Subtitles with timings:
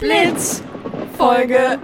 [0.00, 0.62] Blitz
[1.18, 1.78] Folge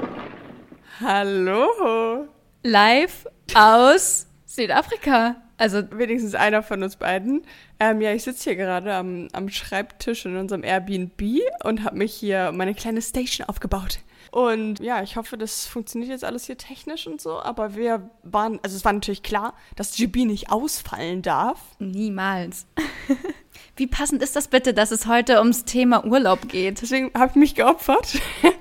[1.01, 2.27] Hallo.
[2.63, 5.37] live aus Südafrika.
[5.59, 7.43] Also Wenigstens einer von uns beiden.
[7.79, 11.21] Ähm, ja, ich sitze hier gerade am, am Schreibtisch in unserem Airbnb
[11.65, 13.99] und habe mich hier meine kleine Station aufgebaut.
[14.31, 17.39] Und ja, ich hoffe, das funktioniert jetzt alles hier technisch und so.
[17.39, 21.61] Aber wir waren, also es war natürlich klar, dass GB nicht ausfallen darf.
[21.79, 22.67] niemals.
[23.77, 26.81] Wie passend ist das bitte, dass es heute ums Thema Urlaub geht?
[26.81, 28.19] Deswegen habe ich mich geopfert.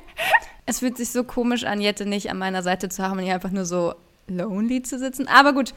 [0.68, 3.36] Es fühlt sich so komisch an, Jette nicht an meiner Seite zu haben und hier
[3.36, 3.94] einfach nur so
[4.28, 5.28] lonely zu sitzen.
[5.28, 5.76] Aber gut,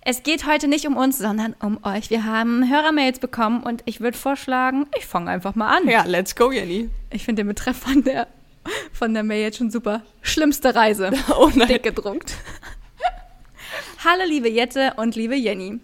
[0.00, 2.10] es geht heute nicht um uns, sondern um euch.
[2.10, 5.88] Wir haben Hörermails bekommen und ich würde vorschlagen, ich fange einfach mal an.
[5.88, 6.90] ja, let's go, Jenny.
[7.10, 8.26] Ich finde den Betreff von der,
[8.92, 10.02] von der Mail jetzt schon super.
[10.20, 11.12] Schlimmste Reise.
[11.38, 11.68] Oh nein.
[11.68, 12.34] Dick gedruckt.
[14.04, 15.78] Hallo liebe Jette und liebe Jenny.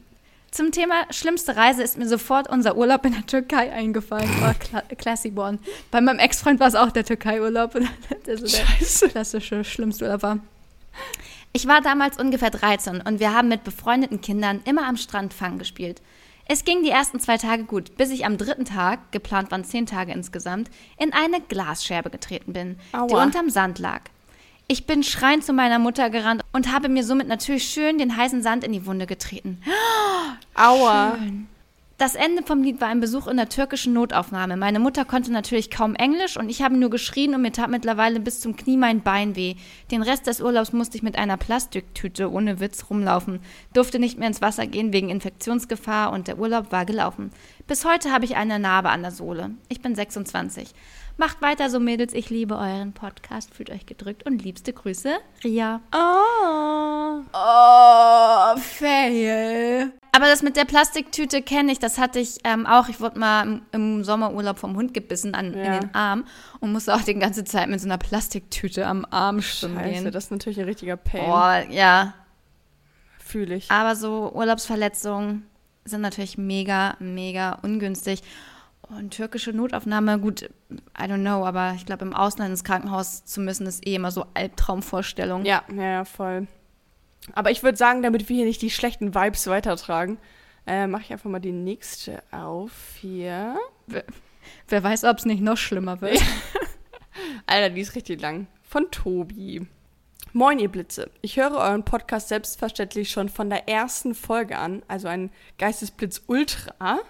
[0.50, 4.28] Zum Thema schlimmste Reise ist mir sofort unser Urlaub in der Türkei eingefallen.
[4.42, 5.58] Oh, Kla Classic One.
[5.92, 7.74] Bei meinem Ex-Freund war es auch der Türkei-Urlaub.
[8.26, 9.08] Also der Scheiße.
[9.08, 10.38] klassische schlimmste Urlaub war.
[11.52, 15.58] Ich war damals ungefähr 13 und wir haben mit befreundeten Kindern immer am Strand Fang
[15.58, 16.00] gespielt.
[16.46, 19.86] Es ging die ersten zwei Tage gut, bis ich am dritten Tag, geplant waren zehn
[19.86, 23.24] Tage insgesamt, in eine Glasscherbe getreten bin, die Aua.
[23.24, 24.02] unterm Sand lag.
[24.70, 28.40] Ich bin schreiend zu meiner Mutter gerannt und habe mir somit natürlich schön den heißen
[28.40, 29.60] Sand in die Wunde getreten.
[30.54, 31.18] Aua.
[32.00, 34.56] Das Ende vom Lied war ein Besuch in der türkischen Notaufnahme.
[34.56, 38.20] Meine Mutter konnte natürlich kaum Englisch und ich habe nur geschrien und mir tat mittlerweile
[38.20, 39.56] bis zum Knie mein Bein weh.
[39.90, 43.40] Den Rest des Urlaubs musste ich mit einer Plastiktüte ohne Witz rumlaufen,
[43.74, 47.32] durfte nicht mehr ins Wasser gehen wegen Infektionsgefahr und der Urlaub war gelaufen.
[47.66, 49.50] Bis heute habe ich eine Narbe an der Sohle.
[49.68, 50.72] Ich bin 26.
[51.18, 52.14] Macht weiter so, Mädels.
[52.14, 53.52] Ich liebe euren Podcast.
[53.52, 55.82] Fühlt euch gedrückt und liebste Grüße, Ria.
[55.94, 57.20] Oh.
[57.34, 59.92] Oh, fail.
[60.12, 62.88] Aber das mit der Plastiktüte kenne ich, das hatte ich ähm, auch.
[62.88, 65.62] Ich wurde mal im, im Sommerurlaub vom Hund gebissen an, Ja.
[65.76, 66.24] in den Arm
[66.60, 70.12] und musste auch die ganze Zeit mit so einer Plastiktüte am Arm schwimmen Scheiße, gehen.
[70.12, 71.24] das ist natürlich ein richtiger Pain.
[71.26, 72.14] Boah, ja.
[73.18, 73.70] Fühle ich.
[73.70, 75.46] Aber so Urlaubsverletzungen
[75.84, 78.22] sind natürlich mega, mega ungünstig.
[78.82, 80.42] Und türkische Notaufnahme, gut,
[80.98, 84.10] I don't know, aber ich glaube, im Ausland ins Krankenhaus zu müssen, ist eh immer
[84.10, 85.44] so Albtraumvorstellung.
[85.44, 86.48] Ja, ja, ja, voll.
[87.32, 90.18] Aber ich würde sagen, damit wir hier nicht die schlechten Vibes weitertragen,
[90.66, 93.56] äh, mache ich einfach mal die nächste auf hier.
[94.68, 96.20] Wer weiß, ob es nicht noch schlimmer wird.
[97.46, 98.46] Alter, die ist richtig lang.
[98.62, 99.66] Von Tobi.
[100.32, 101.10] Moin, ihr Blitze.
[101.22, 107.00] Ich höre euren Podcast selbstverständlich schon von der ersten Folge an, also ein Geistesblitz Ultra.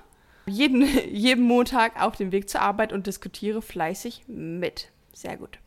[0.47, 4.88] Jeden, jeden Montag auf dem Weg zur Arbeit und diskutiere fleißig mit.
[5.12, 5.59] Sehr gut.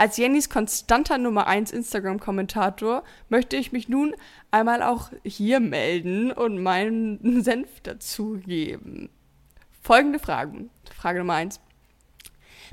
[0.00, 4.14] Als Jennys konstanter Nummer 1 Instagram-Kommentator möchte ich mich nun
[4.50, 9.10] einmal auch hier melden und meinen Senf dazugeben.
[9.82, 10.70] Folgende Fragen.
[10.96, 11.60] Frage Nummer 1.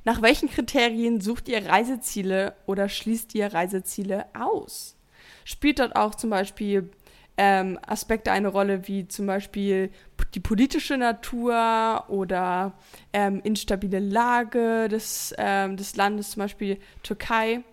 [0.05, 4.95] Nach welchen Kriterien sucht ihr Reiseziele oder schließt ihr Reiseziele aus?
[5.43, 6.89] Spielt dort auch zum Beispiel
[7.35, 9.91] ähm, Aspekte eine Rolle, wie zum Beispiel
[10.37, 12.73] die politische Natur oder
[13.11, 17.63] ähm, instabile Lage des, ähm, des Landes, zum Beispiel Türkei?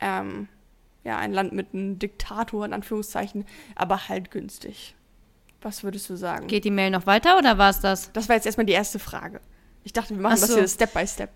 [0.00, 0.48] Ähm,
[1.04, 4.94] ja, ein Land mit einem Diktator, in Anführungszeichen, aber halt günstig.
[5.60, 6.46] Was würdest du sagen?
[6.46, 8.10] Geht die Mail noch weiter oder war es das?
[8.12, 9.42] Das war jetzt erstmal die erste Frage.
[9.84, 10.56] Ich dachte, wir machen Ach das so.
[10.56, 11.28] hier Step by Step.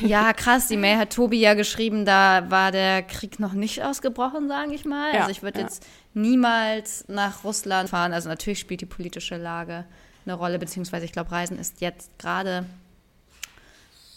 [0.00, 0.68] Ja, krass.
[0.68, 4.84] Die Mail hat Tobi ja geschrieben, da war der Krieg noch nicht ausgebrochen, sage ich
[4.84, 5.14] mal.
[5.14, 5.64] Ja, also ich würde ja.
[5.64, 8.12] jetzt niemals nach Russland fahren.
[8.12, 9.84] Also natürlich spielt die politische Lage
[10.26, 12.66] eine Rolle, beziehungsweise ich glaube, Reisen ist jetzt gerade,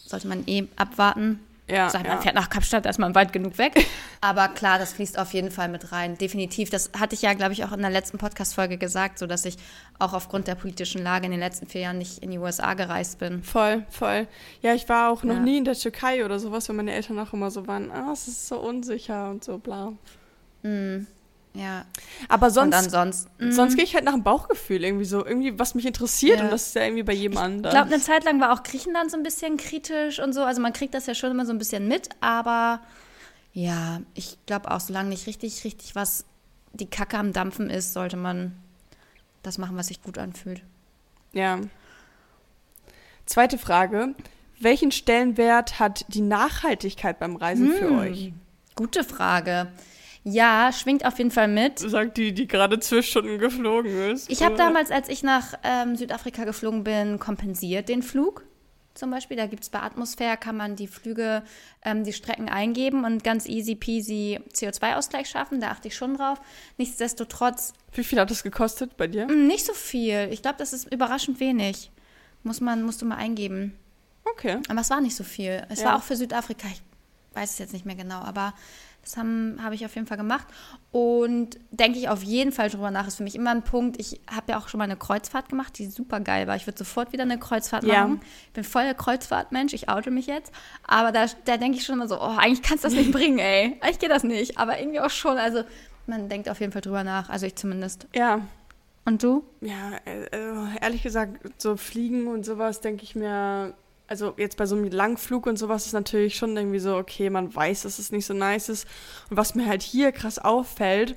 [0.06, 1.40] sollte man eh abwarten.
[1.70, 2.14] Ja, Sagt, ja.
[2.14, 3.86] man fährt nach Kapstadt, man weit genug weg.
[4.22, 6.18] Aber klar, das fließt auf jeden Fall mit rein.
[6.18, 6.70] Definitiv.
[6.70, 9.58] Das hatte ich ja, glaube ich, auch in der letzten Podcast-Folge gesagt, so dass ich
[10.00, 13.20] auch aufgrund der politischen Lage in den letzten vier Jahren nicht in die USA gereist
[13.20, 13.44] bin.
[13.44, 14.28] Voll, voll.
[14.62, 15.40] Ja, ich war auch noch Ja.
[15.42, 18.28] nie in der Türkei oder sowas, weil meine Eltern auch immer so waren, ah, es
[18.30, 19.92] ist so unsicher und so bla.
[21.58, 21.86] Ja.
[22.30, 23.52] Aber sonst, ansonsten.
[23.52, 26.46] sonst gehe ich halt nach dem Bauchgefühl irgendwie so, irgendwie was mich interessiert Ja.
[26.46, 27.74] und das ist ja irgendwie bei jedem Ich anders.
[27.74, 30.44] glaube, eine Zeit lang war auch Griechenland so ein bisschen kritisch und so.
[30.44, 32.82] Also man kriegt das ja schon immer so ein bisschen mit, aber
[33.54, 36.26] ja, ich glaube auch, solange nicht richtig, richtig was
[36.74, 38.56] die Kacke am Dampfen ist, sollte man
[39.42, 40.62] das machen, was sich gut anfühlt.
[41.34, 41.60] Ja.
[43.26, 44.14] Zweite Frage.
[44.60, 48.00] Welchen Stellenwert hat die Nachhaltigkeit beim Reisen für Hm.
[48.00, 48.34] euch?
[48.76, 49.68] Gute Frage.
[50.30, 51.80] Ja, schwingt auf jeden Fall mit.
[51.80, 54.30] Sagt die, die gerade zwölf Stunden geflogen ist.
[54.30, 58.44] Ich habe damals, als ich nach ähm, Südafrika geflogen bin, kompensiert den Flug.
[58.94, 61.44] Zum Beispiel, da gibt es bei Atmosphäre, kann man die Flüge,
[61.86, 65.62] ähm, die Strecken eingeben und ganz easy peasy CO2-Ausgleich schaffen.
[65.62, 66.42] Da achte ich schon drauf.
[66.78, 69.28] Nichtsdestotrotz Wie viel hat das gekostet bei dir?
[69.28, 70.28] mh, nicht so viel.
[70.32, 71.92] Ich glaube, das ist überraschend wenig.
[72.44, 73.78] Muss man, musst du mal eingeben.
[74.26, 74.58] Okay.
[74.68, 75.64] Aber es war nicht so viel.
[75.70, 75.86] Es Ja.
[75.88, 76.82] war auch für Südafrika, ich
[77.34, 78.54] weiß es jetzt nicht mehr genau, aber
[79.08, 80.46] das habe hab ich auf jeden Fall gemacht.
[80.92, 83.08] Und denke ich auf jeden Fall drüber nach.
[83.08, 84.00] Ist für mich immer ein Punkt.
[84.00, 86.56] Ich habe ja auch schon mal eine Kreuzfahrt gemacht, die super geil war.
[86.56, 88.04] Ich würde sofort wieder eine Kreuzfahrt Ja.
[88.08, 88.22] machen.
[88.48, 90.52] Ich bin voll der Kreuzfahrtmensch, ich oute mich jetzt.
[90.88, 93.40] Aber da, da denke ich schon immer so, oh, eigentlich kannst du das nicht bringen,
[93.40, 93.78] ey.
[93.82, 94.58] Eigentlich geht das nicht.
[94.58, 95.38] Aber irgendwie auch schon.
[95.38, 95.64] Also
[96.06, 97.30] man denkt auf jeden Fall drüber nach.
[97.30, 98.08] Also ich zumindest.
[98.16, 98.42] Ja,
[99.06, 99.44] Und du?
[99.62, 103.74] Ja, äh, äh, ehrlich gesagt, so Fliegen und sowas denke ich mir,
[104.08, 107.54] also jetzt bei so einem Langflug und sowas ist natürlich schon irgendwie so, okay, man
[107.54, 108.88] weiß, dass es nicht so nice ist.
[109.30, 111.16] Und was mir halt hier krass auffällt,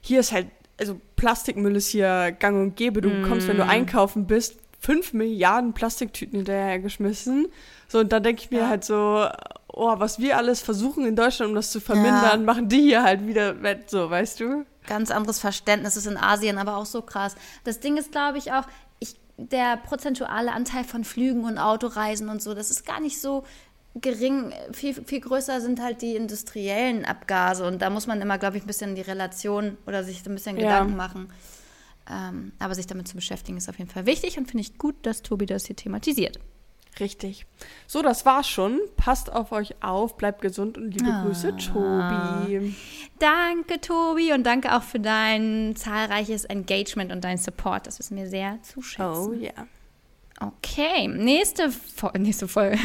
[0.00, 0.46] hier ist halt,
[0.78, 3.00] also Plastikmüll ist hier gang und gäbe.
[3.00, 7.46] Du kommst, wenn du einkaufen bist, fünf Milliarden Plastiktüten hinterhergeschmissen.
[7.88, 8.68] So, und dann denke ich mir Ja.
[8.68, 9.26] halt so,
[9.68, 12.44] oh, was wir alles versuchen in Deutschland, um das zu vermindern, Ja.
[12.46, 14.64] machen die hier halt wieder wett, so, weißt du?
[14.86, 17.36] ganz anderes Verständnis ist in Asien, aber auch so krass.
[17.64, 18.64] Das Ding ist, glaube ich, auch,
[19.36, 23.44] der prozentuale Anteil von Flügen und Autoreisen und so, das ist gar nicht so
[23.94, 24.52] gering.
[24.72, 28.64] Viel, viel größer sind halt die industriellen Abgase und da muss man immer, glaube ich,
[28.64, 30.62] ein bisschen die Relation oder sich ein bisschen Ja.
[30.64, 31.32] Gedanken machen.
[32.10, 34.94] Ähm, aber sich damit zu beschäftigen ist auf jeden Fall wichtig und finde ich gut,
[35.02, 36.38] dass Tobi das hier thematisiert.
[37.00, 37.46] Richtig.
[37.86, 38.80] So, das war's schon.
[38.96, 41.24] Passt auf euch auf, bleibt gesund und liebe Ah.
[41.24, 42.74] Grüße, Tobi.
[43.18, 47.86] Danke, Tobi, und danke auch für dein zahlreiches Engagement und deinen Support.
[47.86, 49.28] Das wissen wir sehr zu schätzen.
[49.28, 49.52] Oh ja.
[50.40, 52.78] Okay, nächste, Fo nächste Folge.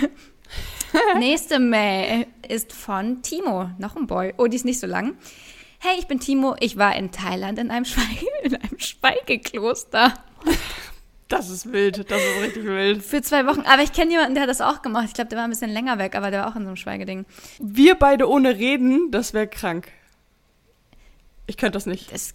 [1.18, 4.34] nächste Mail ist von Timo, noch ein Boy.
[4.38, 5.18] Oh, die ist nicht so lang.
[5.80, 6.56] Hey, ich bin Timo.
[6.60, 10.14] Ich war in Thailand in einem, Schweige, in einem Schweigekloster
[11.30, 12.10] Das ist wild.
[12.10, 13.04] Das ist richtig wild.
[13.04, 13.62] für zwei Wochen.
[13.62, 15.06] Aber ich kenne jemanden, der hat das auch gemacht.
[15.08, 16.76] Ich glaube, der war ein bisschen länger weg, aber der war auch in so einem
[16.76, 17.26] Schweigeding.
[17.60, 19.88] Wir beide ohne reden, das wäre krank.
[21.46, 22.12] Ich könnte das nicht.
[22.12, 22.34] Das,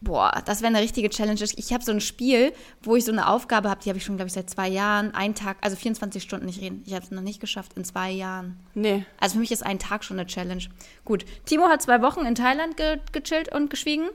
[0.00, 1.40] boah, das wäre eine richtige Challenge.
[1.56, 4.16] Ich habe so ein Spiel, wo ich so eine Aufgabe habe, die habe ich schon,
[4.16, 5.14] glaube ich, seit zwei Jahren.
[5.14, 6.84] Einen Tag, also 24 Stunden nicht reden.
[6.86, 8.58] Ich habe es noch nicht geschafft in zwei Jahren.
[8.74, 9.04] Nee.
[9.18, 10.62] Also für mich ist ein Tag schon eine Challenge.
[11.04, 14.08] Gut, Timo hat zwei Wochen in Thailand ge gechillt und geschwiegen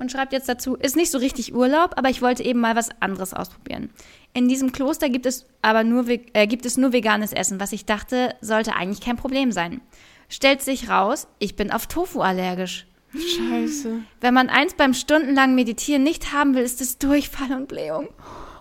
[0.00, 2.88] und schreibt jetzt dazu, ist nicht so richtig Urlaub, aber ich wollte eben mal was
[3.00, 3.90] anderes ausprobieren.
[4.32, 7.84] In diesem Kloster gibt es aber nur, äh, gibt es nur veganes Essen, was ich
[7.84, 9.80] dachte, sollte eigentlich kein Problem sein.
[10.28, 12.86] Stellt sich raus, ich bin auf Tofu allergisch.
[13.12, 14.02] Scheiße.
[14.20, 18.08] Wenn man eins beim stundenlangen Meditieren nicht haben will, ist es Durchfall und Blähung.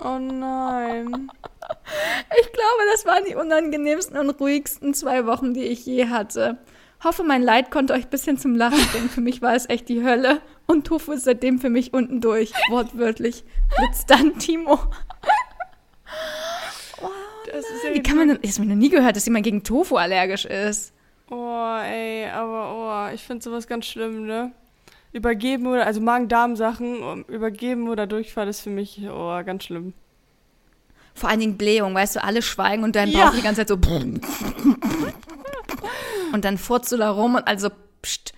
[0.03, 1.30] Oh nein.
[2.39, 6.57] Ich glaube, das waren die unangenehmsten und ruhigsten zwei Wochen, die ich je hatte.
[7.04, 9.10] Hoffe, mein Leid konnte euch ein bisschen zum Lachen bringen.
[9.10, 10.42] Für mich war es echt die Hölle.
[10.66, 12.51] Und Tofu ist seitdem für mich unten durch.
[12.69, 13.44] Wortwörtlich.
[13.78, 14.80] Blitz dann, Timo.
[17.51, 19.63] Das ist ja Wie kann man denn, ich habe noch nie gehört, dass jemand gegen
[19.63, 20.94] Tofu allergisch ist.
[21.31, 24.52] Oh, ey, aber oh, ich finde sowas ganz schlimm, ne?
[25.13, 29.94] Übergeben oder, also Magen-Darm-Sachen, um, übergeben oder Durchfall ist für mich, oh, ganz schlimm.
[31.16, 33.31] Vor allen Dingen Blähung, weißt du, alle schweigen und dein Bauch Ja.
[33.36, 33.78] die ganze Zeit so.
[36.34, 37.70] Und dann furzt du da rum und also.
[38.02, 38.34] Pst.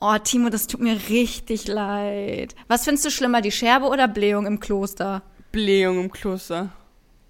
[0.00, 2.54] Oh, Timo, das tut mir richtig leid.
[2.68, 5.22] Was findest du schlimmer, die Scherbe oder Blähung im Kloster?
[5.50, 6.72] Blähung im Kloster.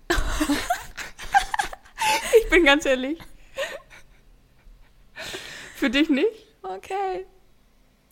[2.43, 3.19] ich bin ganz ehrlich.
[5.77, 6.27] Für dich nicht?
[6.63, 7.27] Okay.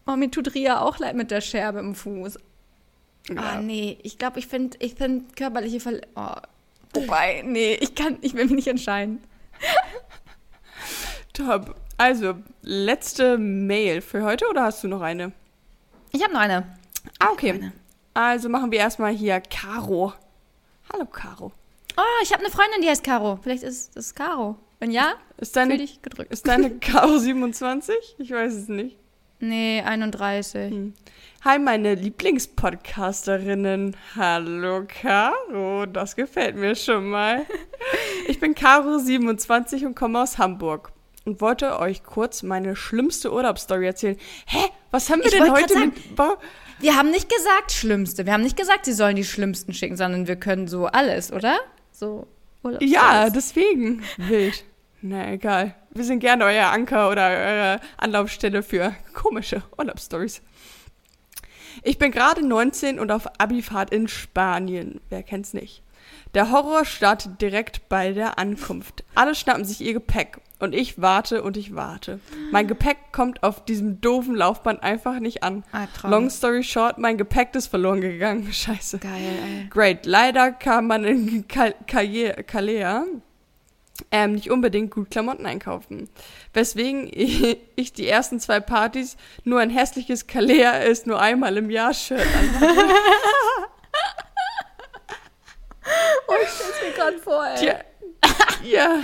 [0.06, 2.38] Oh, mir tut Ria auch leid mit der Scherbe im Fuß.
[3.36, 6.34] Ah, nee, ich glaube, ich finde ich find körperliche Verle Oh,
[6.92, 9.22] wobei, nee, ich kann, ich will mich nicht entscheiden.
[11.32, 11.74] Top.
[11.98, 15.32] Also, letzte Mail für heute oder hast du noch eine?
[16.10, 16.66] Ich habe noch eine.
[17.18, 17.52] Ah, okay.
[17.52, 17.72] Eine.
[18.14, 20.12] Also machen wir erstmal hier Caro.
[20.92, 21.52] Hallo, Caro.
[21.96, 23.38] Oh, ich habe eine Freundin, die heißt Caro.
[23.42, 24.56] Vielleicht ist das Caro.
[24.80, 26.30] Wenn ja, Ist deine, dich gedrückt.
[26.32, 27.94] ist deine Caro 27?
[28.18, 28.96] Ich weiß es nicht.
[29.40, 30.92] Nee, 31.
[31.44, 33.96] Hi, meine Lieblingspodcasterinnen.
[34.16, 35.86] Hallo, Caro.
[35.86, 37.46] Das gefällt mir schon mal.
[38.28, 40.92] Ich bin Caro, 27 und komme aus Hamburg.
[41.24, 44.16] Und wollte euch kurz meine schlimmste Urlaubsstory erzählen.
[44.46, 44.58] Hä?
[44.90, 46.16] Was haben wir Ich denn heute grad mit...
[46.16, 46.36] Ba-
[46.80, 48.26] Wir haben nicht gesagt Schlimmste.
[48.26, 51.58] Wir haben nicht gesagt, sie sollen die Schlimmsten schicken, sondern wir können so alles, oder?
[51.92, 52.26] So
[52.64, 52.92] Urlaubsstories.
[52.94, 54.02] Ja, deswegen.
[54.16, 54.64] Wild.
[55.00, 55.74] Na, egal.
[55.90, 60.42] Wir sind gerne euer Anker oder eure Anlaufstelle für komische Urlaubsstories.
[61.82, 65.00] Ich bin gerade 19 und auf Abifahrt in Spanien.
[65.08, 65.81] Wer kennt's nicht?
[66.34, 69.04] Der Horror startet direkt bei der Ankunft.
[69.14, 72.20] Alle schnappen sich ihr Gepäck und ich warte und ich warte.
[72.52, 75.62] Mein Gepäck kommt auf diesem doofen Laufband einfach nicht an.
[75.72, 76.10] Ah, Traum.
[76.10, 78.48] Long story short, mein Gepäck ist verloren gegangen.
[78.52, 78.98] Scheiße.
[78.98, 79.12] Geil,
[79.44, 79.66] ey.
[79.68, 80.06] Great.
[80.06, 83.04] Leider kann man in Kal- Kalea
[84.10, 86.08] ähm, nicht unbedingt gut Klamotten einkaufen.
[86.54, 87.10] Weswegen
[87.76, 92.20] ich die ersten zwei Partys nur ein hässliches Kalea ist nur einmal im Jahr Shirt
[92.20, 92.68] an.
[96.28, 97.74] Oh, ich stell's mir gerade vor, ey.
[98.70, 99.00] Ja.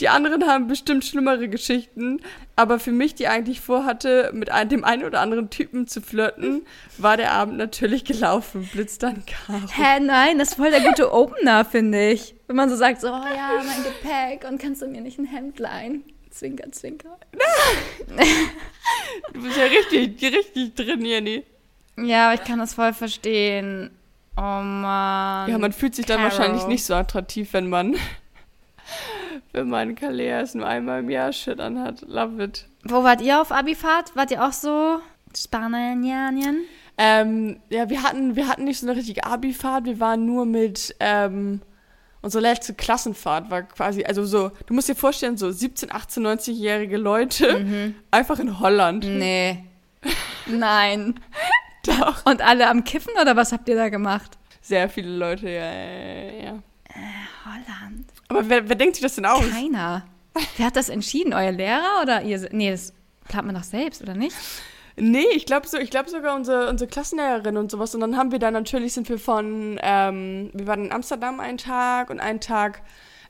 [0.00, 2.20] Die anderen haben bestimmt schlimmere Geschichten,
[2.56, 6.66] aber für mich, die eigentlich vorhatte, mit einem, dem einen oder anderen Typen zu flirten,
[6.96, 8.68] war der Abend natürlich gelaufen.
[8.72, 9.60] Blitz dann Caro.
[9.74, 12.34] Hä, nein, das ist voll der gute Opener, finde ich.
[12.46, 15.26] Wenn man so sagt, so, oh ja, mein Gepäck und kannst du mir nicht ein
[15.26, 16.04] Hemd leihen?
[16.30, 17.18] Zwinker, zwinker.
[19.32, 21.44] Du bist ja richtig, richtig drin, Jenny.
[21.96, 23.90] Ja, aber ich kann das voll verstehen.
[24.38, 25.50] Oh Mann.
[25.50, 26.30] Ja, man fühlt sich dann Caro.
[26.30, 27.96] wahrscheinlich nicht so attraktiv, wenn man,
[29.52, 32.02] wenn man Kaleas nur einmal im Jahr Shit anhat.
[32.02, 32.68] Love it.
[32.84, 34.14] Wo wart ihr auf Abifahrt?
[34.14, 35.00] Wart ihr auch so
[35.36, 36.66] Spanien?
[36.96, 40.94] Ähm, ja, wir hatten, wir hatten nicht so eine richtige Abi-Fahrt, wir waren nur mit,
[41.00, 41.60] ähm,
[42.22, 46.96] unsere letzte Klassenfahrt war quasi, also so, du musst dir vorstellen, so 17, 18, 90-jährige
[46.96, 49.04] Leute, einfach in Holland.
[49.04, 49.64] Nee.
[50.46, 51.20] Nein.
[51.88, 52.26] Doch.
[52.26, 54.38] Und alle am Kiffen oder was habt ihr da gemacht?
[54.60, 56.62] Sehr viele Leute, ja, ja, ja.
[57.44, 58.06] Holland.
[58.28, 59.48] Aber wer, wer denkt sich das denn aus?
[59.50, 60.06] Keiner.
[60.56, 61.32] Wer hat das entschieden?
[61.32, 62.48] Euer Lehrer oder ihr?
[62.52, 62.92] Nee, das
[63.26, 64.36] plant man doch selbst, oder nicht?
[64.96, 67.94] Nee, ich glaube so, ich glaube sogar unsere, unsere Klassenlehrerin und sowas.
[67.94, 71.58] Und dann haben wir da natürlich sind wir von, ähm, wir waren in Amsterdam einen
[71.58, 72.82] Tag und einen Tag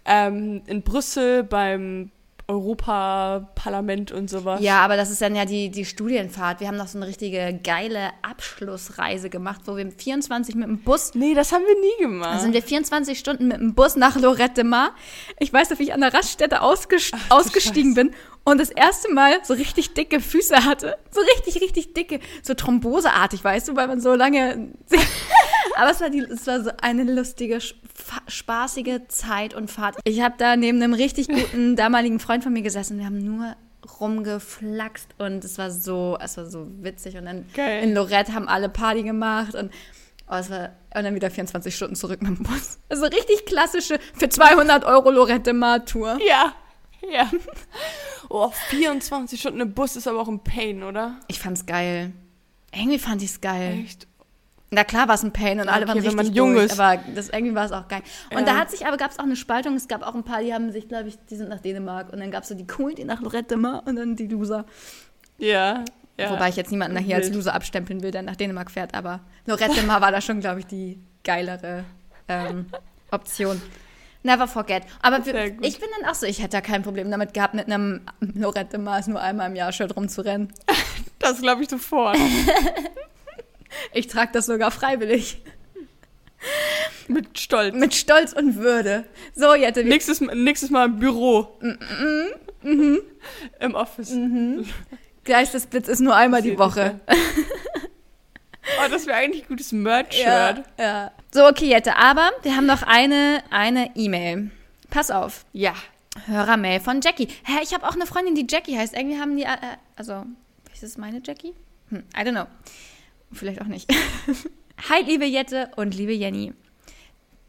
[0.05, 2.11] ähm, in Brüssel beim
[2.51, 4.63] Europaparlament und sowas.
[4.63, 6.61] Ja, aber das ist dann ja die, die Studienfahrt.
[6.61, 11.15] Wir haben noch so eine richtige geile Abschlussreise gemacht, wo wir 24 mit dem Bus
[11.15, 12.37] Nee, das haben wir nie gemacht.
[12.37, 14.93] Da sind wir 24 Stunden mit dem Bus nach Lorette Mar.
[15.39, 18.15] Ich weiß wie ich an der Raststätte ausges ausgestiegen bin
[18.45, 20.97] und das erste Mal so richtig dicke Füße hatte.
[21.11, 22.21] So richtig, richtig dicke.
[22.43, 24.73] So thromboseartig, weißt du, weil man so lange.
[25.79, 29.97] Aber es war, die, es war so eine lustige, spa- spaßige Zeit und Fahrt.
[30.05, 32.99] Ich habe da neben einem richtig guten damaligen Freund von mir gesessen.
[32.99, 33.55] Wir haben nur
[34.01, 37.17] rumgeflaxt und es war so, es war so witzig.
[37.17, 37.83] Und dann Geil.
[37.85, 39.71] in Lorette haben alle Party gemacht und
[40.31, 42.79] Oh, es war, und dann wieder 24 Stunden zurück mit dem Bus.
[42.91, 46.19] Also richtig klassische für 200 Euro Lorette Mar Tour.
[46.21, 46.53] ja,
[47.11, 47.31] ja.
[48.29, 51.19] Oh, 24 Stunden im Bus ist aber auch ein Pain, oder?
[51.29, 52.13] Ich fand's geil.
[52.75, 53.79] Irgendwie fand ich's geil.
[53.87, 54.07] Echt?
[54.71, 56.73] Na klar war es ein Pain und alle waren okay, wenn richtig man jung durch,
[56.79, 58.03] aber das, irgendwie war es auch geil.
[58.31, 58.45] Und Ja.
[58.45, 59.75] da hat sich aber gab es auch eine Spaltung.
[59.77, 62.21] Es gab auch ein paar, die haben sich, glaube ich, die sind nach Dänemark und
[62.21, 64.67] dann gab es so die coolen, die nach Lorette Mar und dann die Loser.
[65.39, 65.85] Ja.
[66.19, 66.31] ja.
[66.31, 67.33] Wobei ich jetzt niemanden hier als.
[67.33, 70.67] Loser abstempeln will, der nach Dänemark fährt, aber Lorette Mar war da schon, glaube ich,
[70.67, 71.85] die geilere
[72.29, 72.67] ähm,
[73.11, 73.63] Option.
[74.23, 74.83] Never forget.
[75.01, 75.35] Aber gut.
[75.63, 78.77] ich bin dann auch so, ich hätte da kein Problem damit gehabt, mit einem Lorette
[78.77, 80.53] Mars nur einmal im Jahr Shirt rumzurennen.
[81.21, 82.17] Das glaube ich sofort.
[83.93, 85.43] Ich trage das sogar freiwillig.
[87.09, 87.75] Mit Stolz.
[87.75, 89.05] Mit Stolz und Würde.
[89.35, 91.59] So, Jette, Nächstes, nächstes Mal im Büro.
[92.63, 93.01] Mhm.
[93.61, 94.15] Im Office.
[95.25, 97.01] Geistesblitz ist nur einmal die Woche.
[98.77, 100.27] Oh, das wäre eigentlich ein gutes Merch-Shirt.
[100.27, 101.13] Ja, ja.
[101.33, 104.51] So, okay, Jette, aber wir haben noch eine eine E-Mail.
[104.91, 105.45] Pass auf.
[105.53, 105.75] Ja.
[106.27, 107.29] Hörermail von Jackie.
[107.45, 108.95] Hä, ich habe auch eine Freundin, die Jackie heißt.
[108.95, 109.57] Irgendwie haben die, äh,
[109.97, 110.25] also,
[110.73, 111.55] ist das meine Jackie?
[111.91, 112.47] Hm, I don't know.
[113.33, 113.91] Vielleicht auch nicht.
[114.89, 116.53] Hi, liebe Jette und liebe Jenny.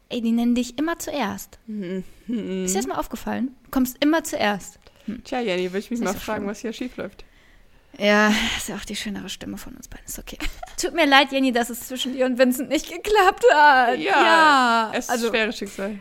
[0.08, 1.58] Ey, die nennen dich immer zuerst.
[1.66, 2.04] Mhm.
[2.64, 3.54] Ist dir das mal aufgefallen?
[3.64, 4.78] Du kommst immer zuerst.
[5.24, 6.50] Tja, Jenny, würde ich mich mal fragen, schlimm.
[6.50, 7.24] was hier schief läuft.
[7.98, 10.06] Ja, ist ja auch die schönere Stimme von uns beiden.
[10.06, 10.38] Ist okay.
[10.80, 13.98] Tut mir leid, Jenny, dass es zwischen dir und Vincent nicht geklappt hat.
[13.98, 15.98] ja Es ist also ein schweres Schicksal.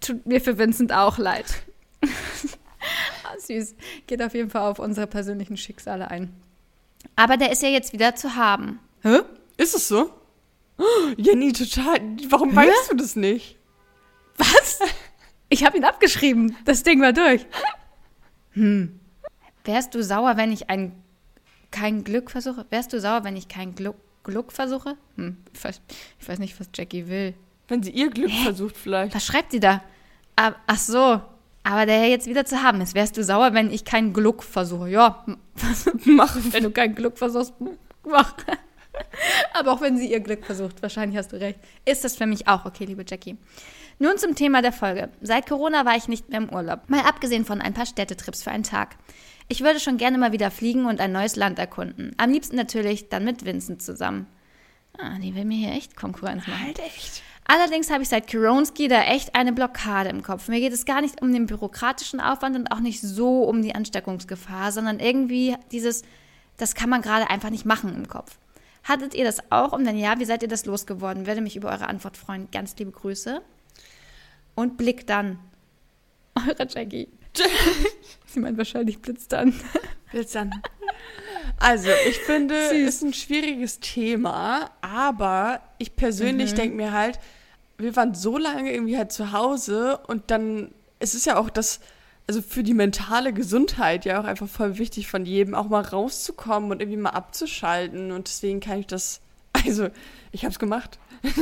[0.00, 1.46] tut mir für Vincent auch leid.
[2.02, 3.74] ah, süß.
[4.06, 6.32] Geht auf jeden Fall auf unsere persönlichen Schicksale ein.
[7.16, 8.80] Aber der ist ja jetzt wieder zu haben.
[9.06, 9.20] Hä?
[9.56, 10.10] Ist es so?
[10.78, 10.84] Oh,
[11.16, 12.00] Jenny, total.
[12.28, 13.56] Warum weißt du das nicht?
[14.36, 14.80] Was?
[15.48, 16.56] Ich habe ihn abgeschrieben.
[16.64, 17.46] Das Ding war durch.
[18.52, 18.98] Hm.
[19.64, 20.92] Wärst du sauer, wenn ich ein
[21.70, 22.66] kein Glück versuche?
[22.70, 24.96] Wärst du sauer, wenn ich kein Glück, Glück versuche?
[25.16, 25.36] Hm.
[25.54, 25.80] Ich, weiß,
[26.18, 27.34] ich weiß nicht, was Jackie will.
[27.68, 29.14] Wenn sie ihr Glück versucht, vielleicht.
[29.14, 29.82] Was schreibt sie da?
[30.36, 31.20] Ah, ach so.
[31.62, 32.94] Aber der jetzt wieder zu haben ist.
[32.94, 34.88] Wärst du sauer, wenn ich kein Glück versuche?
[34.88, 35.38] Ja, m-
[36.16, 36.52] Machen.
[36.52, 37.54] wenn du kein Glück versuchst,
[38.04, 38.34] mach.
[39.54, 42.48] Aber auch wenn sie ihr Glück versucht, wahrscheinlich hast du recht, ist das für mich
[42.48, 43.36] auch okay, liebe Jackie.
[43.98, 45.08] Nun zum Thema der Folge.
[45.22, 46.88] Seit Corona war ich nicht mehr im Urlaub.
[46.88, 48.96] Mal abgesehen von ein paar Städtetrips für einen Tag.
[49.48, 52.12] Ich würde schon gerne mal wieder fliegen und ein neues Land erkunden.
[52.18, 54.26] Am liebsten natürlich dann mit Vincent zusammen.
[54.98, 56.64] Ah, die will mir hier echt Konkurrenz machen.
[56.64, 57.22] Halt echt.
[57.48, 60.48] Allerdings habe ich seit Kironski da echt eine Blockade im Kopf.
[60.48, 63.74] Mir geht es gar nicht um den bürokratischen Aufwand und auch nicht so um die
[63.74, 66.02] Ansteckungsgefahr, sondern irgendwie dieses,
[66.56, 68.36] das kann man gerade einfach nicht machen im Kopf.
[68.88, 69.72] Hattet ihr das auch?
[69.72, 71.26] Und wenn ja, wie seid ihr das losgeworden?
[71.26, 72.48] Würde mich über eure Antwort freuen.
[72.52, 73.42] Ganz liebe Grüße.
[74.54, 75.38] Und Blick dann.
[76.48, 77.08] Eure Jackie.
[78.26, 79.54] Sie meint wahrscheinlich Blitz dann.
[80.12, 80.50] Jetzt dann.
[81.58, 82.88] Also, ich finde, Süß.
[82.88, 86.56] ist ein schwieriges Thema, aber ich persönlich Mhm.
[86.56, 87.18] denke mir halt,
[87.78, 91.80] wir waren so lange irgendwie halt zu Hause und dann, es ist ja auch das,
[92.26, 96.70] also für die mentale Gesundheit ja auch einfach voll wichtig von jedem, auch mal rauszukommen
[96.70, 98.10] und irgendwie mal abzuschalten.
[98.10, 99.20] Und deswegen kann ich das,
[99.52, 99.88] also
[100.32, 100.98] ich habe es gemacht.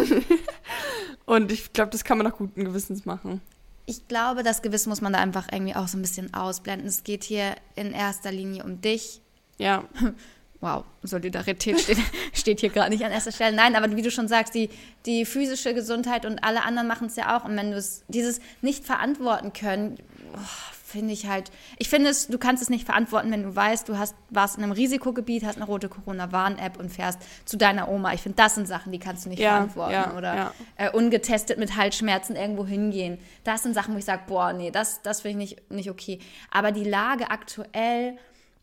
[1.25, 3.41] und ich glaube, das kann man auch guten Gewissens machen.
[3.87, 6.89] Ich glaube, das Gewissen muss man da einfach irgendwie auch so ein bisschen ausblenden.
[6.89, 9.21] Es geht hier in erster Linie um dich.
[9.59, 9.85] Ja.
[10.61, 11.99] Wow, Solidarität steht,
[12.33, 13.55] steht hier gerade nicht an erster Stelle.
[13.55, 14.71] Nein, aber wie du schon sagst, die,
[15.05, 17.45] die physische Gesundheit und alle anderen machen es ja auch.
[17.45, 19.99] Und wenn du es, dieses nicht verantworten können,
[20.35, 23.87] oh, finde ich halt, ich finde es, du kannst es nicht verantworten, wenn du weißt,
[23.89, 28.15] du hast, warst in einem Risikogebiet, hast eine rote Corona-Warn-App und fährst zu deiner Oma.
[28.15, 29.93] Ich finde, das sind Sachen, die kannst du nicht Ja, verantworten.
[29.93, 30.53] ja, Oder ja.
[30.77, 33.19] Äh, ungetestet mit Halsschmerzen irgendwo hingehen.
[33.45, 36.19] Das sind Sachen, wo ich sage, boah, nee, das, das finde ich nicht, nicht okay.
[36.51, 38.17] Aber die Lage aktuell,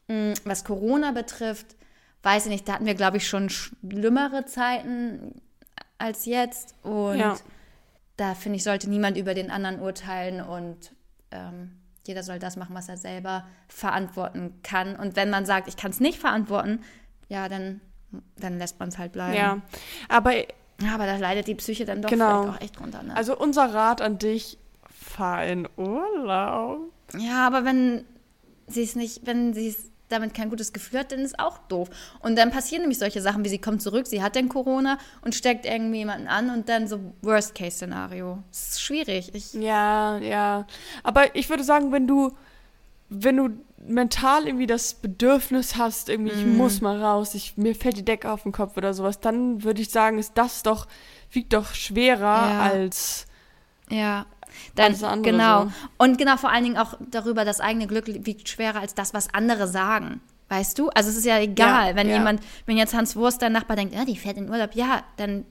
[0.08, 1.76] mh, was Corona betrifft,
[2.24, 5.42] weiß ich nicht, da hatten wir, glaube ich, schon schlimmere Zeiten
[5.98, 6.76] als jetzt.
[6.84, 7.20] Und
[8.18, 10.92] da finde ich, sollte niemand über den anderen urteilen und
[11.32, 11.72] ähm,
[12.08, 14.96] jeder soll das machen, was er selber verantworten kann.
[14.96, 16.80] Und wenn man sagt, ich kann es nicht verantworten,
[17.30, 17.82] ja, dann,
[18.38, 19.36] dann lässt man es halt bleiben.
[19.38, 19.62] Ja.
[20.10, 22.42] Aber Ja, aber da leidet die Psyche dann doch Genau.
[22.44, 23.04] vielleicht auch echt drunter.
[23.04, 23.16] Ne?
[23.16, 24.58] also unser Rat an dich,
[24.90, 26.92] fahr in Urlaub.
[27.18, 28.04] ja, aber wenn
[28.68, 31.90] sie es nicht, wenn sie es damit kein gutes Gefühl hat, dann ist auch doof.
[32.20, 35.36] Und dann passieren nämlich solche Sachen, wie sie kommt zurück, sie hat dann Corona und
[35.36, 38.40] steckt irgendwie jemanden an und dann so Worst-Case-Szenario.
[38.50, 39.32] Das ist schwierig.
[39.34, 40.68] Ich, Ja, ja.
[41.04, 42.32] Aber ich würde sagen, wenn du,
[43.10, 43.50] wenn du
[43.88, 48.32] mental irgendwie das Bedürfnis hast, irgendwie, ich muss mal raus, ich, mir fällt die Decke
[48.32, 50.88] auf den Kopf oder sowas, dann würde ich sagen, ist das doch,
[51.32, 52.60] wiegt doch schwerer Ja.
[52.62, 53.26] als.
[53.90, 54.26] Ja.
[54.76, 55.66] Dann, Alles genau.
[55.66, 55.72] so.
[55.98, 59.34] Und genau vor allen Dingen auch darüber, das eigene Glück wiegt schwerer als das, was
[59.34, 60.22] andere sagen.
[60.50, 60.90] Weißt du?
[60.90, 62.16] Also es ist ja egal, Ja, wenn ja.
[62.18, 65.46] jemand, wenn jetzt Hans Wurst, dein Nachbar, denkt, ja, die fährt in Urlaub, ja, dann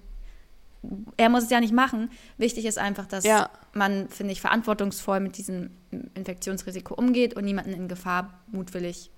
[1.19, 2.11] er muss es ja nicht machen.
[2.39, 3.51] Wichtig ist einfach, dass Ja.
[3.75, 5.71] man, finde ich, verantwortungsvoll mit diesem
[6.15, 9.11] Infektionsrisiko umgeht und niemanden in Gefahr mutwillig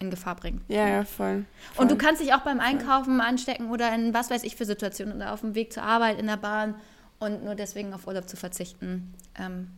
[0.00, 0.62] in Gefahr bringt.
[0.68, 1.44] Ja, ja, voll.
[1.76, 1.98] Und du voll.
[2.04, 5.40] kannst dich auch beim Einkaufen anstecken oder in was weiß ich für Situationen oder auf
[5.40, 6.74] dem Weg zur Arbeit, in der Bahn
[7.18, 9.70] und nur deswegen auf Urlaub zu verzichten, ähm,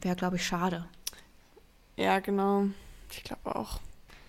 [0.00, 0.86] wäre, glaube ich, schade.
[1.96, 2.66] Ja, genau.
[3.10, 3.80] Ich glaube auch.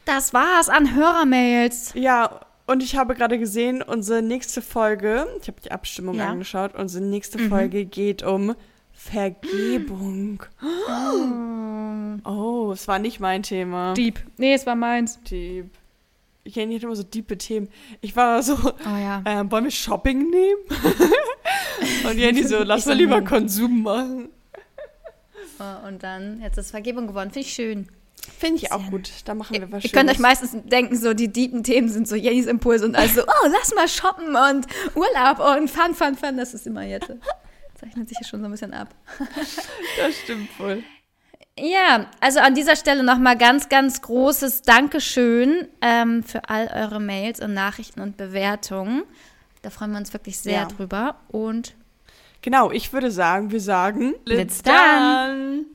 [0.05, 1.91] Das war's an Hörermails.
[1.95, 6.29] Ja, und ich habe gerade gesehen, unsere nächste Folge, ich habe die Abstimmung Ja.
[6.29, 8.55] angeschaut, unsere nächste Folge geht um
[8.93, 10.43] Vergebung.
[12.25, 13.93] Oh, es war nicht mein Thema.
[13.93, 14.19] Deep.
[14.37, 15.21] Nee, es war meins.
[15.23, 15.69] Deep.
[16.43, 17.67] Ich kenne nicht immer so diepe Themen.
[18.01, 19.21] Ich war so, Oh ja.
[19.25, 20.61] ähm, wollen wir Shopping nehmen?
[22.07, 23.25] und Jenny so, lass mal lieber hm.
[23.25, 24.29] Konsum machen.
[25.59, 27.31] Oh, Und dann, jetzt ist Vergebung geworden.
[27.31, 27.87] Finde ich schön.
[28.37, 29.09] Finde ich auch gut.
[29.25, 32.15] Da machen wir was Ihr könnt euch meistens denken, so die deepen Themen sind so
[32.15, 36.37] Jennys Impulse und also, oh, lass mal shoppen und Urlaub und Fun, Fun, Fun.
[36.37, 37.11] Das ist immer jetzt.
[37.79, 38.93] Zeichnet sich hier schon so ein bisschen ab.
[39.97, 40.83] Das stimmt voll.
[41.59, 47.39] Ja, also an dieser Stelle nochmal ganz, ganz großes Dankeschön ähm, für all eure Mails
[47.39, 49.03] und Nachrichten und Bewertungen.
[49.63, 50.65] Da freuen wir uns wirklich sehr Ja.
[50.65, 51.15] drüber.
[51.29, 51.75] Und
[52.41, 54.15] Genau, ich würde sagen, wir sagen.
[54.25, 54.75] Let's, Let's done.
[54.75, 55.65] done.